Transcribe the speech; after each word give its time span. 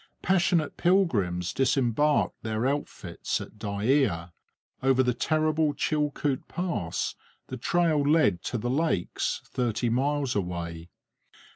Passionate 0.23 0.77
pilgrims 0.77 1.53
disembarked 1.53 2.41
their 2.41 2.65
outfits 2.65 3.39
at 3.39 3.59
Dyea. 3.59 4.31
Over 4.81 5.03
the 5.03 5.13
terrible 5.13 5.75
Chilcoot 5.75 6.47
Pass 6.47 7.13
the 7.49 7.57
trail 7.57 8.01
led 8.01 8.41
to 8.45 8.57
the 8.57 8.71
lakes, 8.71 9.43
thirty 9.45 9.89
miles 9.89 10.35
away. 10.35 10.89